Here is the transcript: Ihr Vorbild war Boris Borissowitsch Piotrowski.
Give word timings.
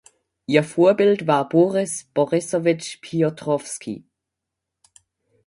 Ihr 0.47 0.63
Vorbild 0.63 1.27
war 1.27 1.47
Boris 1.47 2.05
Borissowitsch 2.15 3.01
Piotrowski. 3.01 4.03